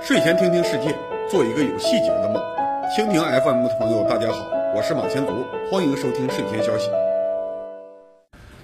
[0.00, 0.94] 睡前听听世界，
[1.28, 2.42] 做一个有细节的梦。
[2.96, 6.88] 蜻蜓 FM 的朋友，大家好，我是马前卒，欢迎收听睡前消息。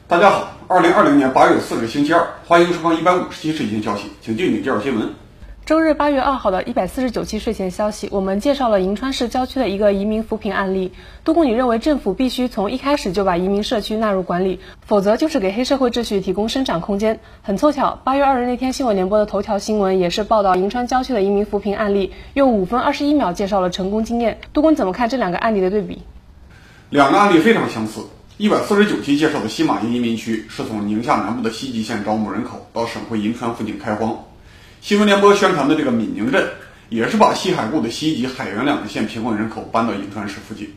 [0.08, 5.23] 大家好，二零二零年八月四日星期二，欢迎收看一百五十期睡前消息，请进你介绍新闻。
[5.66, 10.92] 周日八月二号的一百四十九期睡前消息，我们介绍了银川市郊区的一个移民扶贫案例。
[11.24, 17.18] 杜工，你认为政府必须从一开始就把移民社区纳入管理，否则就是给黑社会秩序提供生长空间。
[17.40, 24.40] 很凑巧，八月二日那天新闻联播的头条新闻也是报道银川郊区的移民扶贫案例，用五分二十一秒介绍了成功经验。
[24.52, 26.02] 杜工，你怎么看这两个案例的对比？
[26.90, 28.02] 两个案例非常相似。
[28.36, 34.24] 一百四十九期介绍的西马营移民区是从宁夏南部的西吉县招募人口到省会银川附近开荒。
[34.84, 36.46] 新闻联播宣传的这个闽宁镇，
[36.90, 40.70] 也是把西海固的西吉、海原两个县贫困人口搬到银川市附近。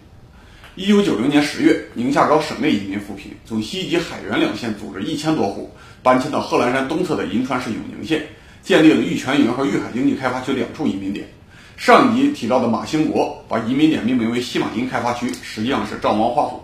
[0.76, 5.70] 一九九零年十月，宁夏搞省内移民扶贫，从西吉、海原两县组织一千多户
[6.02, 8.26] 搬迁到贺兰山东侧的银川市永宁县，
[8.64, 11.28] 建立了玉泉营和玉海经济开发区两处移民点。
[11.76, 16.64] 上一集提到的马兴国把移民点命名为西马营开发区，实际上是赵王画虎。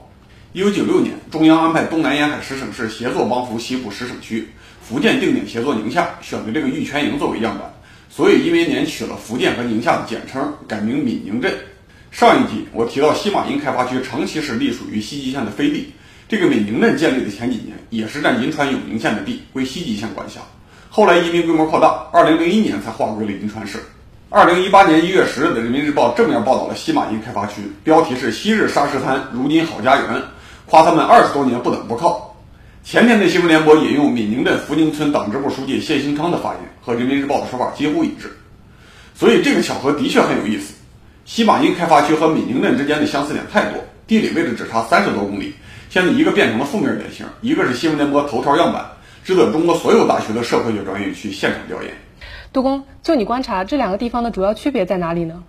[0.54, 4.48] 一九九六年，中央安排东南沿海十省市协作帮扶西部十省区。
[4.86, 7.74] 福建定点协作宁夏，选择这个玉泉营作为样板，
[8.10, 11.54] 所以因为年取了福建和宁夏的简称，改名闽宁镇。
[12.12, 15.94] 上一集我提到西马营开发区长期是隶属于西吉县的飞地，
[16.28, 20.42] 这个闽宁镇建立的前几年也是占银川永宁县的地，归西吉县管辖。
[20.90, 23.80] 后来移民规模扩大，二零零一年才划归了银川市。
[24.30, 30.22] 二零一八年一月十日的《人民日报》正面报道了西马营开发区，标题是“昔日沙石滩，如今好家园”，
[30.68, 32.33] 夸他们二十多年不等不靠。
[32.84, 38.30] 前天的新闻联播引用闽宁镇福宁村党支部书记谢兴昌的发言，和人民日报的说法几乎一致，
[39.16, 40.74] 所以这个巧合的确很有意思。
[41.24, 45.54] 西马营开发区和闽宁镇之间的相似点太多，地理位置只差三十多公里。
[45.90, 48.86] 现在一个变成了负面典型，一个是新闻联播头条样板，
[49.24, 51.92] 值得中国所有大学的社会学专业去现场调研。
[52.52, 55.42] 杜工，就你观察，这两个地方的主要区别在哪里呢？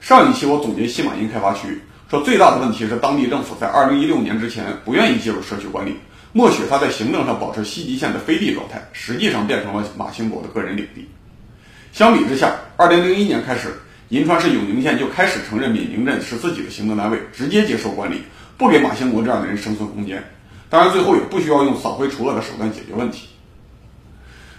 [0.00, 1.80] 上一期我总结西马营开发区，
[2.10, 5.96] 说最大的问题是当地政府在二零一六年之前不愿意介入社区管理。
[6.36, 11.08] 默许他在行政上保持西吉县的飞地状态，实际上变成了马兴国的个人领地。
[11.92, 13.72] 相比之下，二零零一年开始，
[14.08, 18.20] 银川市永宁县就开始承认闽宁镇是自己的行政单位，直接接受管理，
[18.58, 20.20] 不给马兴国这样的人生存空间。
[20.68, 23.28] 当然，最后也不需要用扫灰除恶的手段解决问题。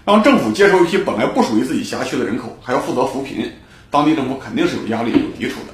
[0.05, 3.51] 让政府接收一批本来不属于自己辖区的人口，还要负责扶贫，
[3.91, 5.73] 当地政府肯定是有压力、有抵触的。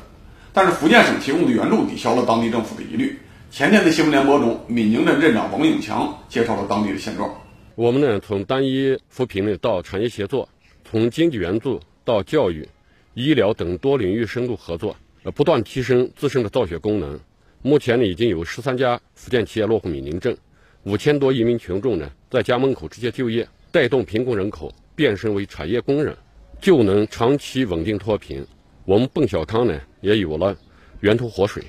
[0.51, 3.19] 但是福建省提供的援助抵消了当地政府的疑虑。
[3.51, 7.29] 前天的新闻联播中，闽宁镇镇长王永强介绍了当地的现状。
[7.75, 10.47] 我们呢，从单一扶贫呢到产业协作，
[10.85, 12.65] 从经济援助到教育、
[13.13, 17.19] 医疗等多领域深度合作，呃，不断提升自身的造血功能。
[17.61, 20.37] 目前呢，已经有十三家福建企业落户闽宁镇，
[20.83, 26.15] 五千多移民群众呢在家门口直接就业，带动贫困人口变身为产业工人，
[26.61, 28.47] 就能长期稳定脱贫。
[28.85, 30.55] 我们奔小康呢，也有了
[31.01, 31.61] 源头活水。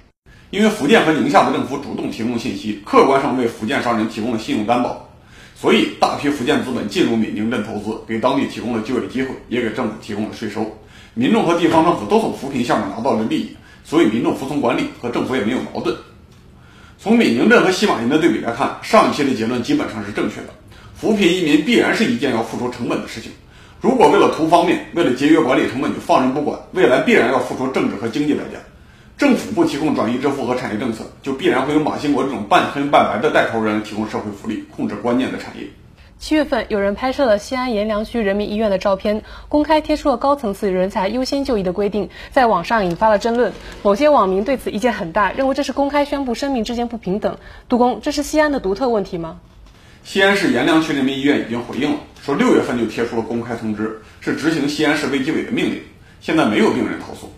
[0.52, 5.08] 因为福建和宁夏的政府主动提供信息，客观上为福建商人提供了信用担保，
[5.56, 10.70] 所以大批福建资本进入闽宁镇投资，给当地提供了就业机会，也给政府提供了税收。
[11.14, 15.96] 民众和地方政府都从扶贫项目拿到了利益，所以民众服从管理，和政府也没有矛盾。
[16.98, 20.48] 从闽宁镇和西马营的对比来看，上一期的结论基本上是正确的。
[20.94, 23.32] 扶贫移民必然是一件要付出成本的事情，
[23.80, 28.58] 如果为了图方便，为了节约管理成本就放任不管，未来必然要付出政治和经济代价。
[29.18, 35.66] 政府不提供转移支付和产业政策，就必然会有马兴国这种半黑半白的带头人提供社会福利，控制关键的产业。
[36.18, 43.52] 七月份，有人拍摄了西安阎良区人民医院的照片，公开贴出了高层次人才优先就医的规定，在网上引发了争论。
[43.82, 47.36] 某些网民对此意见很大，认为这是公开宣布生命之间不平等。
[47.68, 49.40] 杜工，这是西安的独特问题吗？
[50.04, 55.80] 西安市阎良区人民医院已经回应了，说六月份就贴出了公开通知，是执行西安市卫计委的命令，
[56.20, 57.32] 现在没有病人投诉。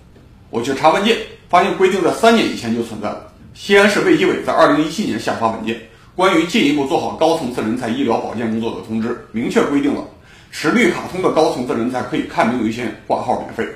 [0.51, 1.17] 我去查文件。
[1.55, 3.29] 发现规定在三年以前就存在了。
[3.55, 5.81] 西安市卫计委在二零一七年下发文件，
[6.17, 10.03] 关于进一步做好高层次人才医疗保健工作的通知，明确规定了
[10.51, 13.73] 持绿卡通的高层次人才可以看病优先、挂号免费。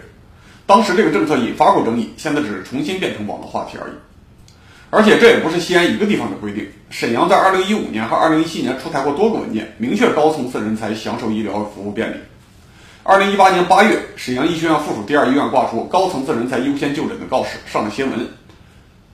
[0.66, 3.92] 当时这个政策引发过争议，现在只是重新变成网络话题而已。
[4.90, 12.16] 而且这也不是西安一个地方的规定，沈阳在二零一五年和二零一七年出台过多个文件，明确高层次人才享受医疗服务便利。
[13.10, 18.28] 二零一八年八月，沈阳医学院附属第二医院挂出高层次人才优先就诊的告示，上了新闻。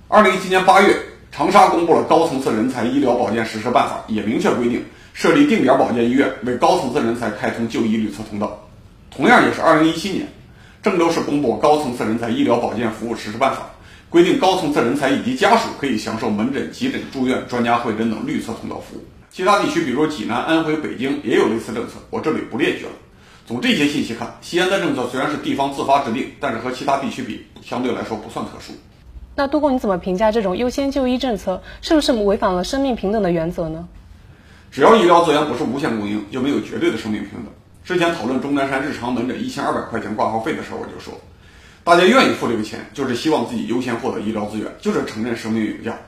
[0.09, 0.97] 二零一七年八月，
[1.31, 8.67] 长沙公布了高层次人才医疗保健实施办法，也明确规定设立定点保健医院，为高层次人才开通就医绿色通道。
[9.15, 10.27] 同样也是二零一七年，
[10.83, 13.71] 郑州市公布高层次人才医疗保健服务实施办法，
[14.11, 19.05] 规定高层次人才以及家属可以享受门诊、急诊、住院、专家会诊等绿色通道服务。
[19.31, 22.91] 其他地区，比如济南、安徽、北京，也有类似政策，我这里不列举了。
[23.47, 28.73] 从这些信息看，西安的政策虽然是地方自发制定，但是和其他地区比，相对来说不算特殊。
[29.35, 31.63] 那杜工，你怎么评价这种优先就医政策？
[31.83, 33.87] 是不是违反了生命平等的原则呢？
[34.71, 37.53] 只要医疗资源不是无限供应，就没有绝对的生命平等。
[37.85, 41.13] 之前讨论钟南山日常门诊一千二百块钱挂号费的时候，我就说，
[41.85, 45.99] 大家愿意付这个钱，就是希望自己优先获得医疗资源，就是承认生命有价。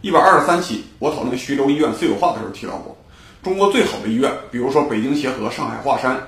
[0.00, 2.96] 一百二十三期，我讨论徐州医院私有化的时候提到过，
[3.44, 6.18] 中国最好的医院，比如说北京协和、上海华山。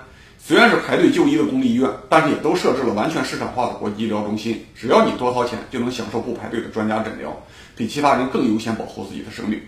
[0.47, 4.65] 虽然是排队就医的公立医院，但是也都设置了完全市场化的国际医疗中心。
[4.77, 7.37] 只要你多掏钱，就能享受不排队的专家诊疗，
[7.75, 9.61] 比其他人更优先保护自己的生命。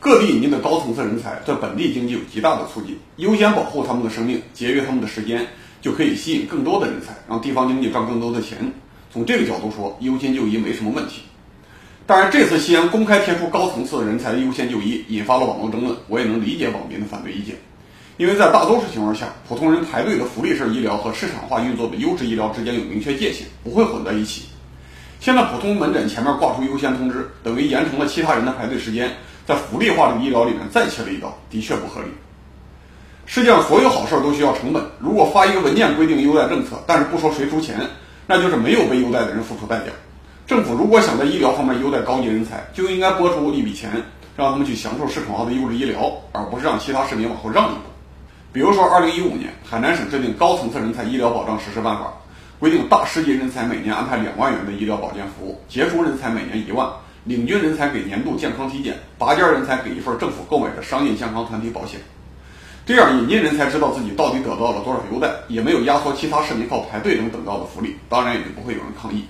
[0.00, 5.46] 各地引进的高层次人才对本地经济有极大的促进，优先保护他们的生命，节约他们的时间，
[5.80, 8.72] 就可以吸引更多的人才，让地方经济赚更多的钱。
[9.12, 11.22] 从这个角度说，优先就医没什么问题。
[12.06, 17.54] 当然，这次西安公开贴出高层次人才的优先就医，引发了网络争论，我也能理解网民的反对意见。
[18.16, 24.44] 因为在大多数情况下，普通人排队的福利式医疗和市场化运作的优质医疗之间有明确界限，不会混在一起。
[25.18, 29.10] 现在普通门诊前面挂出优先通知，等于延长了其他人的排队时间，
[29.46, 32.08] 在福利化的医疗里面再切了一刀，的确不合理。
[33.26, 37.80] 世界上所有好事都需要成本，如果发一个文件规定优待政策，但是不说谁出钱，
[38.26, 39.86] 那就是没有被优待的人付出代价。
[40.46, 43.90] 政府如果想在医疗方面优待高级人才，就应该拨出一笔钱，
[44.36, 47.93] 让他们去享受市场化的优质医疗，而不是让其他市民往后让一步。
[48.54, 52.14] 比如说，二零一五年，海南省制定高层次人才医疗保障实施办法，
[52.60, 56.88] 规定大师级人才每年安排两万元的医疗保健服务，杰出人才每年一万，
[57.24, 61.98] 领军人才给年度健康体检，拔尖人才给一份政府购买的商业健康团体保险。
[62.86, 69.24] 这样，引进人才知道自己到底得到了多少优待，也没有压缩其他市民靠排队能等到的福利，当然也就不会有人抗议。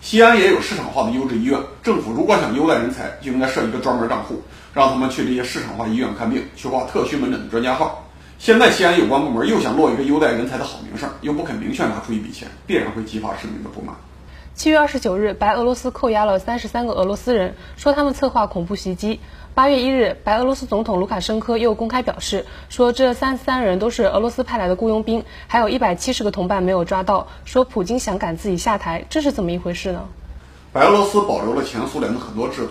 [0.00, 4.40] 西安也有市场化的优质医院，政府如果想优待人才，就应该设一个专门账户，
[4.72, 8.01] 让他们去这些市场化医院看病，去挂特需门诊的专家号。
[8.42, 13.94] 现在西安有关部门又想落一个优待人才的好名声，又不肯明确拿出一笔钱，必然会激发市民的不满。
[14.56, 19.20] 七月二十九日，白俄罗斯扣押了三十三个俄罗斯人，说他们策划恐怖袭击。
[19.54, 27.28] 八月一日，白俄罗斯总统卢卡申科又公开表示，说这三十三人都是俄罗斯派来的雇佣兵，还有一百七十个同伴没有抓到。
[27.44, 30.08] 说普京想赶自己下台，这是怎么一回事呢？
[30.72, 32.70] 白俄罗斯保留了前苏联的很多制度，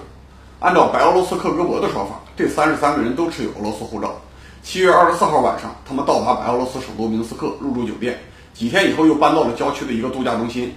[0.59, 4.13] 按照白俄罗斯克格勃的说法，这三十三个人都持有俄罗斯护照。
[4.63, 8.17] 七月二十四号晚上，他们到达白俄罗斯首都明斯克，入住酒店。
[8.53, 10.71] 几天以后，又搬到了郊区的一个度假中心。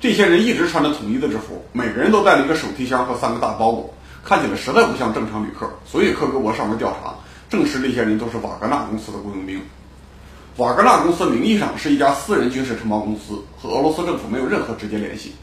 [0.00, 3.92] 这些人一直穿着统一的制服，每个人都带了一个手提箱和三个大包裹，
[4.24, 5.68] 看起来实在不像正常旅客。
[5.84, 7.14] 所以克格勃上门调查，
[7.50, 9.60] 证实这些人都是瓦格纳公司的雇佣兵。
[10.56, 15.34] 瓦格纳公司名义上是一家私人军事承包公司，和俄罗斯政府没有任何直接联系。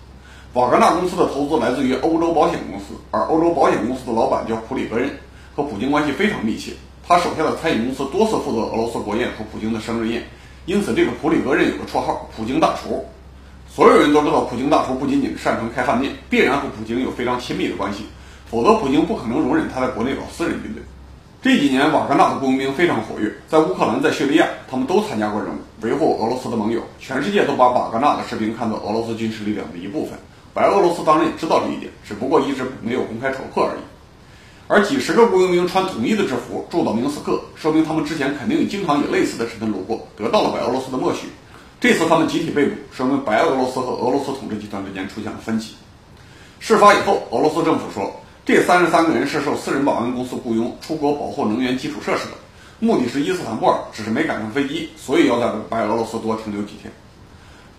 [0.53, 5.09] 瓦格纳公司的投资来自于欧洲保险公司，而欧洲保险公司的老板叫普里格任，
[5.55, 6.73] 和普京关系非常密切。
[7.05, 10.23] 他手下的餐饮公司多次负责俄罗斯国宴和普京的生日宴，
[10.65, 13.05] 因此这个普里格任有个绰号“普京大厨”。
[13.67, 18.05] 所有人都知道，普京大厨不仅仅擅长开饭店，必然和普京有非常亲密的关系，
[18.49, 20.81] 否则普京不可能容忍他在国内搞私人军队。
[21.41, 26.81] 这几年，瓦格纳的雇佣兵非常活跃，在乌克兰、在叙利亚，他们都参加过任务，维护俄罗斯的盟友。
[26.99, 30.17] 全世界都把瓦格纳的士兵看作俄罗斯军事力量的一部分。
[30.53, 33.81] 白俄罗斯当然也知道这一点，只不过一直没有公开戳破而已。
[34.73, 41.27] 而几十个雇佣兵穿统一的制服住到明斯克，说明他们之前肯定经常以类似的身份路过，得到了白俄罗斯的默许。
[41.79, 45.75] 这次他们集体被捕，说明白俄罗斯和俄罗斯统治集团之间出现了分歧。
[46.59, 48.11] 事发以后，俄罗斯政府说，
[48.43, 52.31] 这三十三个人是受私人保安公司雇佣出国保护能源基础设施的，
[52.79, 56.91] 目的是伊斯坦布尔，只是没赶上飞机，所以要在白俄罗斯多停留几天。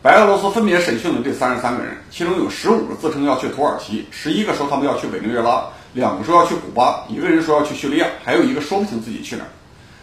[0.00, 5.66] 白俄罗斯分别审讯了这三十三个人，其中有十五个自称要去土耳其，十一个说他们要去委内瑞拉。
[5.94, 9.48] 两个说要去古巴，一个人说要去叙利亚，还有一个说不清自己去哪儿。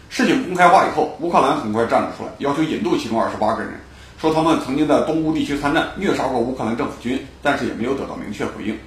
[0.08, 3.72] 事情公开化以后，乌克兰很快站了出来，要求引渡其中二十八个人，
[4.18, 8.78] 说他们曾经在东乌地区参战，虐杀过乌克兰政府军，但是也没有得到明确回应。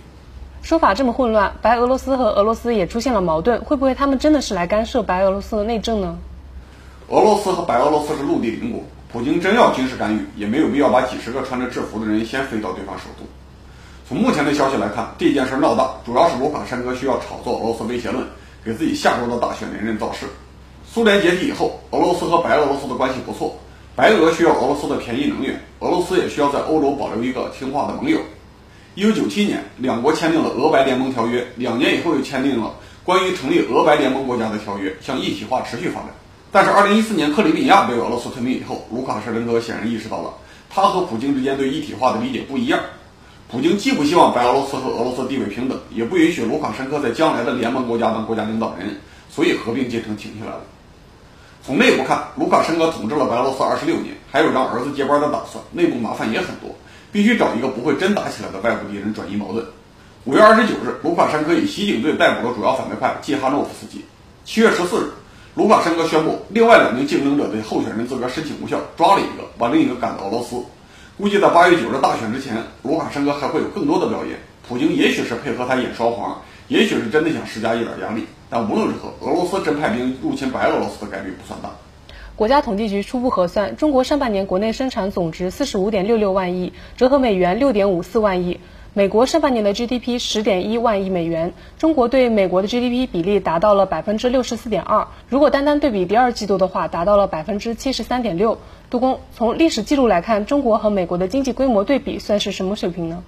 [0.63, 6.17] 说法这么混乱，白俄罗斯和俄罗斯也出现了矛盾，会不会他们真的是来干涉白俄罗斯的内政呢？
[7.09, 8.81] 俄罗斯和白俄罗斯是陆地邻国，
[9.13, 13.25] 普京真要军事干预，也没有必要把几十个穿着制服的人先飞到对方首都。
[14.07, 18.23] 从目前的消息来看，这件事闹大，主要是卢卡申科需要炒作俄罗斯威胁论，
[18.63, 20.27] 给自己下周的大选连任造势。
[20.87, 23.57] 苏联解体以后，俄罗斯和白俄罗斯的关系不错，
[23.95, 28.19] 白俄需要俄罗斯的便宜能源，俄罗斯也需要在欧洲保留一个听话的盟友。
[28.93, 36.09] 一九九七年，两国签订了俄白联盟条约，两年以后又签订了关于成立俄白联盟国家的条约，向一体化持续发展。
[36.51, 40.31] 但是，二零一四年克里米亚被俄罗斯吞并以后，卢卡申科显然意识到了，
[40.69, 42.79] 他和普京之间对一体化的理解不一样。
[43.47, 48.97] 普京既不希望白俄罗斯和俄罗斯地位平等，也不允许卢卡申科在将来的联盟国家当国家领导人，
[49.29, 50.61] 所以合并进程停下来了。
[51.63, 56.69] 从内部看，卢卡申科统治了白俄罗斯二十六年，还有让儿子接班的打算，内部麻烦也很多，
[57.11, 59.63] 必须找一个不会真打起来的外部敌人转移矛盾。
[60.25, 64.03] 五月二十九日，卢卡申科以袭警罪逮捕了主要反对派季哈诺夫斯基。
[64.43, 65.09] 七月十四日，
[65.53, 70.55] 卢卡申科宣布另外两名竞争者的候选人资格申请无效，抓了一个，把另一个赶到俄罗斯。
[71.17, 74.37] 估计在八月九日大选之前，卢卡申科还会有更多的表演。
[74.67, 78.25] 普京也许是配合他演双簧，也许是真的想施加一点压力。
[78.49, 81.69] 但无论如何，俄罗斯真派兵入侵白俄罗斯的概率不算大。
[82.35, 88.59] 国家统计局初步核算，中国上半年国内生产总值四十五点六六万亿，折合美元六点五四万亿。
[88.97, 95.05] 美国上半年的 GDP 十点一万亿美元，中国对美国的 GDP 比例达到了百分之六十四点二。
[95.27, 98.57] 如果单单对比第二季度的话，达到了百分之七十三点六。
[98.89, 103.21] 杜工，从历史记录来看，中国和美国的经济规模对比算是什么水平呢？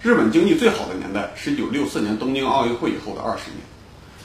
[0.00, 3.60] 日本经济最好的年代是一九六四年东京奥运会以后的二十年。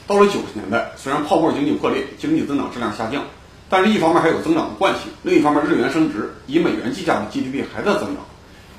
[0.06, 3.24] 到了九十年代，虽然泡沫经济破裂，经济增长质量下降，
[3.68, 8.24] 但是一方面还有增长的惯性，另一方面日元升值，以美元计价的 GDP 还在增长。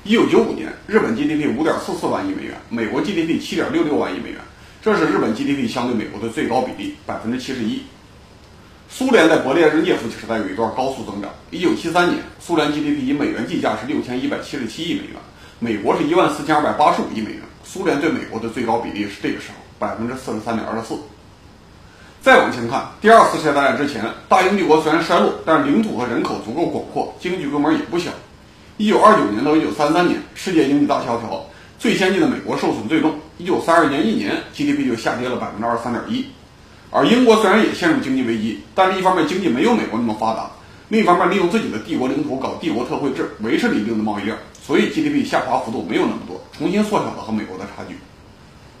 [0.02, 4.38] 一九九五年，日本 GDP 五点四四万亿美元，美国 GDP 七点六六万亿美元，
[4.80, 7.82] 这是日本 GDP 相对美国的最高比例，百分之七十一。
[8.88, 11.30] 苏联在勃列日涅夫时代有一段高速增长。
[11.50, 15.16] 一九七三年，苏联 GDP 以美元计价是六千一百七十七亿美元，
[15.58, 17.42] 美国是一万四千二百八十五亿美元。
[17.62, 20.94] 苏联对美国的最高比例是这个时候百分之四十三点二四。
[22.22, 28.10] 再往前看，第二次世界大战之前，大英帝国虽然衰落，但是领土和人口足够广阔，经济规模也不小。
[28.80, 31.44] 一九二九年到一九三三年，世界经济大萧条，
[31.78, 33.12] 最先进的美国受损最重。
[33.36, 36.24] 一九三二年一年，GDP 就下跌了百分之二十三点一。
[36.90, 40.50] 而英国虽然也陷入经济危机，但是一方面经济没有美国那么发达，
[40.88, 47.94] 另一方面利用自己的帝国领土搞帝国特惠制，维持了一定的贸易量，所以 GDP 下滑幅度没有那么多，重新缩小了和美国的差距。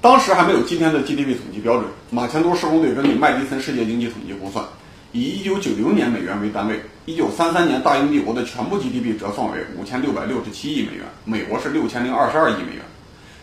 [0.00, 4.64] 当时还没有今天的 GDP 统计标准，马前都施工队根据麦迪森世界经济统计估算，
[5.12, 12.82] 以1990年美元为单位，1933年大英帝国的全部 GDP 折算为5667亿美元，美国是6022亿美元。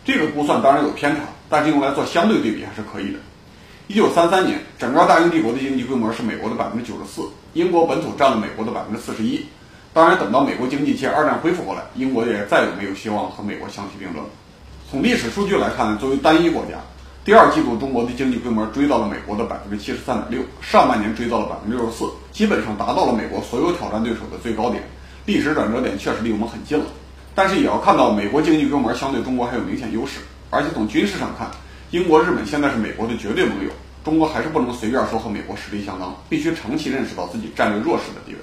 [0.06, 3.20] 这个估算当然有偏差，但是用来做相对对比还是可以的。
[3.88, 7.22] 一九三三年，整个大英帝国的经济规模是美国的百分之九十四，
[7.54, 9.46] 英国本土占了美国的百分之四十一。
[9.94, 14.30] 当然，等到美国经济借二战恢复过来，英国也再也没有希望和美国相提并论了。
[14.90, 16.78] 从历史数据来看，作为单一国家，
[17.28, 24.82] 第二季度中国的经济规模追到了美国的百分之七十三点六，上半年追到了百分之六十四，基本上达到了美国所有挑战对手的最高点。
[25.26, 26.86] 历史转折点确实离我们很近了，
[27.36, 31.52] 但是也要看到美国经济规模相对中国还有明显优势，而且从军事上看。
[31.92, 33.70] 英国、日本现在是美国的绝对盟友，
[34.06, 38.40] 中国还是不能随便说和美国实力相当，必须长期认识到自己战略弱势的地位。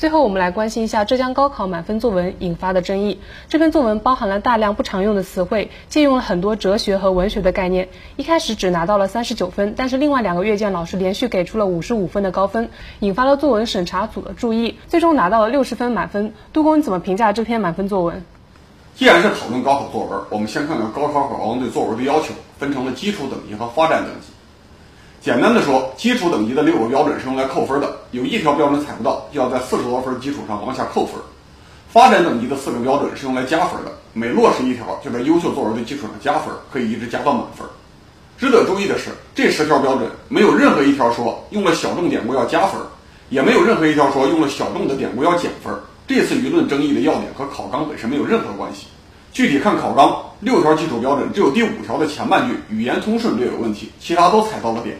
[0.00, 3.20] 最后，我们来关心一下浙江高考满分作文引发的争议。
[3.50, 7.90] 这篇作文包含了大量不常用的词汇，借用了很多哲学和文学的概念。
[8.16, 16.32] 一开始只拿到了三十九分，但是另外两个阅卷老师连续给出了五十五分的高分，引发了作文审查组的注意，最终拿到了六十分满分。
[16.54, 18.24] 杜工，你怎么评价这篇满分作文？
[18.94, 24.28] 既然是讨论高考作文，我们先看看高考考纲对作文的要求，分成了基础等级和发展等级。
[25.20, 31.16] 简单的说，基础等级的六个标准是用来扣分的，有一条标准踩不到，就要在四十多分基础上往下扣分。
[31.90, 37.68] 发展等级的四个标准是用来加分的，每落实一条，就在优秀作文的基础上加分，可以一直加到满分。
[38.38, 42.80] 值得注意的是，这十条标准没有任何一条说用了小众典故要加分，
[43.28, 45.70] 也没有任何一条说用了小众的典故要减分。
[46.08, 48.86] 这次舆论争议的要点和考纲本身没有任何关系。
[49.32, 54.96] 具体看考纲，六条基础标准只有第五条的前半句语言通顺略有问题，其他都踩到了点。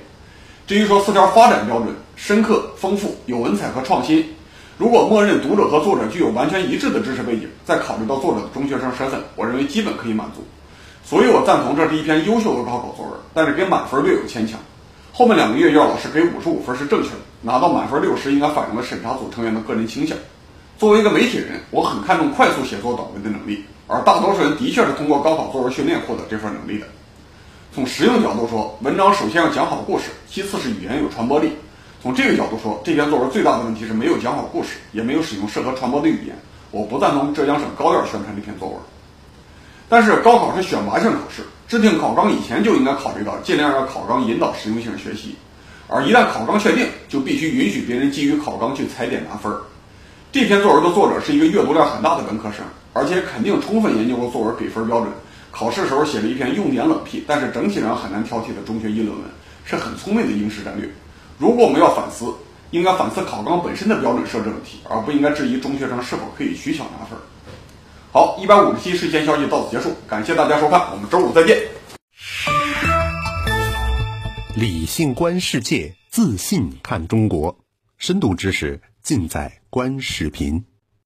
[0.71, 4.25] 至于说四条发展标准，深刻、丰富、有文采和创新，
[4.79, 10.45] 如果默认读者和作者具有完全一致的知识背景，再考虑到作者的中学生身份，我认为基本可以满足。
[11.05, 14.61] 所以我赞同这是一篇优秀的高考作文，但是给满分略有牵强。
[15.13, 20.17] 后面两个阅卷老师给五十五分是正确的，拿到满分六十应该反映了审查组成员的个人倾向。
[20.79, 26.87] 作为一个媒体人，我很看重快速写作导文的能力，而大多数人的确是通过高考作文训练获得这份能力的。
[27.73, 31.53] 从实用角度说，文章首先要讲好故事，其次是语言有传播力。
[32.03, 36.37] 从这个角度说，这篇作文最大的问题是没有讲好故事，也没有使用适合传播的语言。
[36.73, 38.77] 我不赞同浙江省高院宣传这篇作文。
[39.89, 45.37] 但是高考是选拔性考试，制定考纲以前就应该考虑到尽量让考纲引导实用性学习，
[45.87, 49.53] 而一旦考纲确定，就必须允许别人基于考纲去踩点拿分。
[50.33, 55.13] 这篇作文的作者是一个阅读量很大的本科生，而且肯定充分研究过作文给分标准。
[55.51, 59.25] 考试时候写了一篇用典冷僻，但是整体上很难挑剔的中学议论文，
[59.65, 60.89] 是很聪明的应试战略。
[61.39, 62.33] 如果我们要反思，
[62.71, 67.19] 应该反思考纲本身的标准设置问题，而不应该质疑中学生是否可以取巧拿分。
[68.13, 71.59] 好，一百五十期睡前消息到此结束，感谢大家收看，我们周五再见。
[74.55, 77.57] 理性观世界，自信看中国，
[77.99, 80.65] 深度知识尽在观视频。